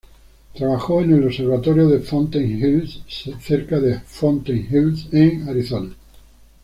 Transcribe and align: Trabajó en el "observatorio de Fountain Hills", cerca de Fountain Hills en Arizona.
Trabajó 0.55 1.03
en 1.03 1.13
el 1.13 1.25
"observatorio 1.25 1.87
de 1.87 1.99
Fountain 1.99 2.45
Hills", 2.57 3.03
cerca 3.39 3.79
de 3.79 3.99
Fountain 3.99 4.67
Hills 4.67 5.07
en 5.11 5.47
Arizona. 5.47 5.93